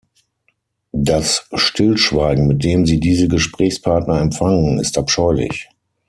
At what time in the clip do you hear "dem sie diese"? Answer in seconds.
2.63-3.27